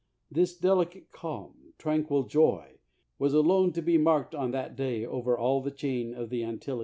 [0.31, 2.79] This delicate, calm, tranquil joy
[3.19, 6.79] was alone to be marked on that day over all the chain of the Antilles.